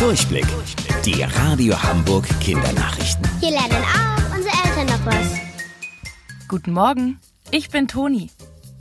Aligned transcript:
Durchblick. 0.00 0.46
Die 1.04 1.22
Radio 1.22 1.80
Hamburg 1.82 2.26
Kindernachrichten. 2.40 3.28
Hier 3.38 3.50
lernen 3.50 3.84
auch 3.84 4.34
unsere 4.34 4.54
Eltern 4.64 4.86
noch 4.86 5.04
was. 5.04 6.46
Guten 6.48 6.72
Morgen, 6.72 7.20
ich 7.50 7.68
bin 7.68 7.86
Toni. 7.86 8.30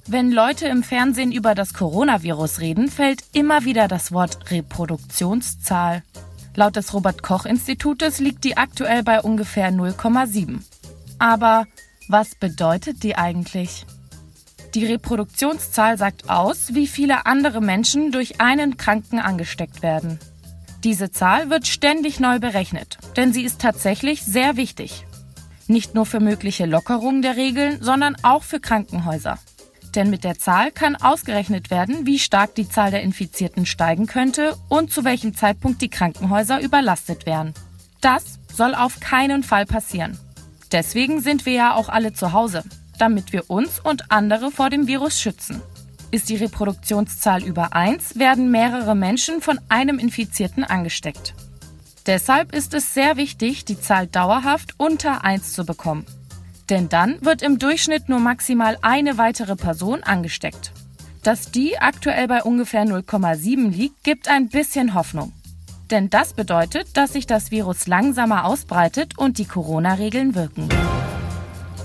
Wenn 0.08 0.32
Leute 0.32 0.70
im 0.70 0.82
Fernsehen 0.82 1.34
über 1.34 1.56
das 1.56 1.74
Coronavirus 1.74 2.62
reden, 2.62 2.88
fällt 2.88 3.26
immer 3.34 3.66
wieder 3.66 3.90
das 3.90 4.14
Wort 4.14 4.50
Reproduktionszahl. 4.50 6.04
Laut 6.56 6.78
des 6.78 6.94
Robert 6.94 7.22
Koch 7.22 7.46
Institutes 7.46 8.20
liegt 8.20 8.46
die 8.46 8.56
aktuell 8.56 9.04
bei 9.04 9.20
ungefähr 9.20 9.74
0,7. 9.74 10.60
Aber 11.20 11.68
was 12.08 12.34
bedeutet 12.36 13.04
die 13.04 13.18
eigentlich? 13.18 13.86
Die 14.74 14.86
Reproduktionszahl 14.86 15.98
sagt 15.98 16.30
aus, 16.30 16.74
wie 16.76 16.88
viele 16.88 17.26
andere 17.26 17.60
Menschen 17.60 18.14
durch 18.14 18.40
einen 18.40 18.78
Kranken 18.78 19.20
angesteckt 19.20 19.82
werden. 19.82 20.18
Diese 20.84 21.12
Zahl 21.12 21.50
wird 21.50 21.68
ständig 21.68 22.20
neu 22.20 22.40
berechnet, 22.40 22.98
denn 23.18 23.34
sie 23.34 23.44
ist 23.44 23.62
tatsächlich 23.62 24.24
sehr 24.24 24.58
wichtig. 24.58 25.06
Nicht 25.68 25.94
nur 25.94 26.06
für 26.06 26.20
mögliche 26.20 26.66
Lockerungen 26.66 27.22
der 27.22 27.36
Regeln, 27.36 27.82
sondern 27.82 28.16
auch 28.24 28.44
für 28.44 28.60
Krankenhäuser. 28.60 29.38
Denn 29.96 30.10
mit 30.10 30.24
der 30.24 30.38
Zahl 30.38 30.72
kann 30.72 30.96
ausgerechnet 30.96 31.70
werden, 31.70 32.06
wie 32.06 32.20
stark 32.20 32.56
die 32.56 32.70
Zahl 32.70 32.92
der 32.92 33.02
Infizierten 33.02 33.66
steigen 33.66 34.08
könnte 34.08 34.56
und 34.70 34.92
zu 34.92 35.04
welchem 35.04 35.36
Zeitpunkt 35.36 35.82
die 35.82 35.90
Krankenhäuser 35.90 36.62
überlastet 36.62 37.26
wären. 37.26 37.54
Das 38.02 38.40
soll 38.54 38.76
auf 38.76 39.00
keinen 39.00 39.44
Fall 39.44 39.66
passieren. 39.66 40.18
Deswegen 40.72 41.22
sind 41.22 41.46
wir 41.46 41.54
ja 41.54 41.76
auch 41.76 41.90
alle 41.90 42.14
zu 42.14 42.34
Hause 42.34 42.64
damit 43.00 43.34
wir 43.34 43.50
uns 43.50 43.80
und 43.80 44.12
andere 44.12 44.52
vor 44.52 44.70
dem 44.70 44.88
Virus 44.88 45.20
schützen. 45.20 45.62
Ist 46.12 46.30
die 46.30 46.38
Reproduktionszahl 46.38 47.44
über 47.44 47.74
1, 47.74 48.18
werden 48.18 48.50
mehrere 48.50 48.96
Menschen 48.96 49.42
von 49.42 49.60
einem 49.70 50.00
Infizierten 50.00 50.64
angesteckt. 50.64 51.36
Deshalb 52.08 52.56
ist 52.56 52.74
es 52.74 52.96
sehr 52.96 53.16
wichtig, 53.18 53.66
die 53.66 53.80
Zahl 53.80 54.08
dauerhaft 54.08 54.74
unter 54.78 55.24
1 55.24 55.54
zu 55.54 55.66
bekommen. 55.66 56.08
Denn 56.70 56.90
dann 56.90 57.24
wird 57.24 57.44
im 57.44 57.60
Durchschnitt 57.60 58.10
nur 58.10 58.20
maximal 58.20 58.78
eine 58.82 59.20
weitere 59.20 59.56
Person 59.56 60.02
angesteckt. 60.02 60.72
Dass 61.22 61.52
die 61.52 61.78
aktuell 61.78 62.28
bei 62.28 62.42
ungefähr 62.42 62.86
0,7 62.86 63.70
liegt, 63.70 64.04
gibt 64.04 64.30
ein 64.30 64.50
bisschen 64.50 64.96
Hoffnung. 64.96 65.34
Denn 65.92 66.10
das 66.10 66.34
bedeutet, 66.34 66.98
dass 66.98 67.14
sich 67.14 67.28
das 67.28 67.52
Virus 67.52 67.86
langsamer 67.86 68.46
ausbreitet 68.46 69.18
und 69.18 69.38
die 69.38 69.46
Corona-Regeln 69.46 70.34
wirken. 70.34 70.70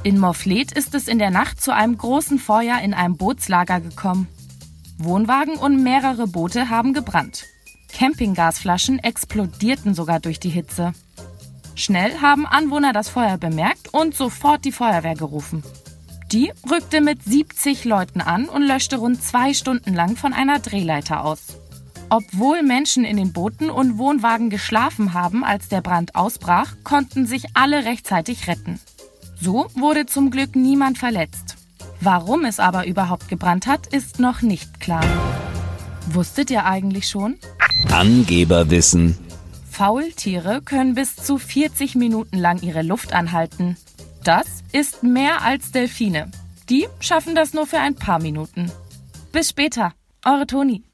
In 0.04 0.18
Morfleet 0.18 0.70
ist 0.70 0.94
es 0.94 1.08
in 1.08 1.18
der 1.18 1.30
Nacht 1.30 1.62
zu 1.62 1.74
einem 1.74 1.96
großen 1.96 2.38
Feuer 2.38 2.78
in 2.80 2.92
einem 2.92 3.16
Bootslager 3.16 3.80
gekommen. 3.80 4.28
Wohnwagen 4.98 5.56
und 5.56 5.82
mehrere 5.82 6.26
Boote 6.26 6.68
haben 6.68 6.92
gebrannt. 6.92 7.46
Campinggasflaschen 7.90 8.98
explodierten 8.98 9.94
sogar 9.94 10.20
durch 10.20 10.38
die 10.38 10.50
Hitze. 10.50 10.92
Schnell 11.74 12.20
haben 12.20 12.46
Anwohner 12.46 12.92
das 12.92 13.08
Feuer 13.08 13.38
bemerkt 13.38 13.94
und 13.94 14.14
sofort 14.14 14.66
die 14.66 14.72
Feuerwehr 14.72 15.14
gerufen. 15.14 15.62
Die 16.30 16.52
rückte 16.70 17.00
mit 17.00 17.24
70 17.24 17.86
Leuten 17.86 18.20
an 18.20 18.50
und 18.50 18.62
löschte 18.62 18.98
rund 18.98 19.22
zwei 19.22 19.54
Stunden 19.54 19.94
lang 19.94 20.16
von 20.16 20.34
einer 20.34 20.58
Drehleiter 20.58 21.24
aus. 21.24 21.58
Obwohl 22.10 22.62
Menschen 22.62 23.06
in 23.06 23.16
den 23.16 23.32
Booten 23.32 23.70
und 23.70 23.96
Wohnwagen 23.96 24.50
geschlafen 24.50 25.14
haben, 25.14 25.44
als 25.44 25.68
der 25.68 25.80
Brand 25.80 26.14
ausbrach, 26.14 26.74
konnten 26.84 27.24
sich 27.24 27.46
alle 27.54 27.86
rechtzeitig 27.86 28.48
retten. 28.48 28.80
So 29.40 29.66
wurde 29.74 30.06
zum 30.06 30.30
Glück 30.30 30.56
niemand 30.56 30.98
verletzt. 30.98 31.56
Warum 32.00 32.44
es 32.44 32.60
aber 32.60 32.86
überhaupt 32.86 33.28
gebrannt 33.28 33.66
hat, 33.66 33.86
ist 33.86 34.18
noch 34.18 34.42
nicht 34.42 34.80
klar. 34.80 35.04
Wusstet 36.12 36.50
ihr 36.50 36.66
eigentlich 36.66 37.08
schon? 37.08 37.36
Angeberwissen. 37.90 39.18
Faultiere 39.70 40.62
können 40.62 40.94
bis 40.94 41.16
zu 41.16 41.38
40 41.38 41.94
Minuten 41.94 42.38
lang 42.38 42.62
ihre 42.62 42.82
Luft 42.82 43.12
anhalten. 43.12 43.76
Das 44.22 44.46
ist 44.72 45.02
mehr 45.02 45.42
als 45.42 45.72
Delfine. 45.72 46.30
Die 46.70 46.86
schaffen 47.00 47.34
das 47.34 47.52
nur 47.54 47.66
für 47.66 47.78
ein 47.78 47.94
paar 47.94 48.20
Minuten. 48.20 48.70
Bis 49.32 49.50
später, 49.50 49.92
eure 50.24 50.46
Toni. 50.46 50.82